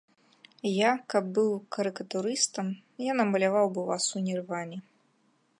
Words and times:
Я 0.89 0.93
каб 1.13 1.27
быў 1.35 1.51
карыкатурыстам, 1.77 2.67
я 3.11 3.19
намаляваў 3.23 3.65
бы 3.77 3.81
вас 3.91 4.05
у 4.17 4.27
нірване. 4.31 4.77